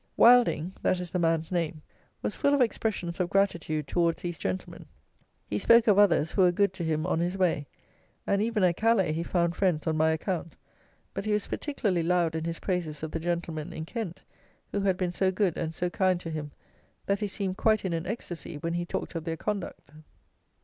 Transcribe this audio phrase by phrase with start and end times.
[0.17, 1.83] Wilding (that is the man's name)
[2.23, 4.87] was full of expressions of gratitude towards these gentlemen.
[5.47, 7.67] He spoke of others who were good to him on his way;
[8.25, 10.55] and even at Calais he found friends on my account;
[11.13, 14.21] but he was particularly loud in his praises of the gentlemen in Kent,
[14.71, 16.49] who had been so good and so kind to him,
[17.05, 19.91] that he seemed quite in an extasy when he talked of their conduct.